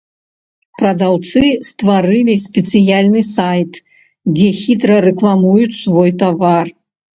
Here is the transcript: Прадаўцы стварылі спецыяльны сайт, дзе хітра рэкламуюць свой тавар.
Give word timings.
Прадаўцы 0.79 1.43
стварылі 1.71 2.35
спецыяльны 2.47 3.21
сайт, 3.35 3.71
дзе 4.35 4.49
хітра 4.63 4.95
рэкламуюць 5.11 5.71
свой 5.85 6.09
тавар. 6.27 6.65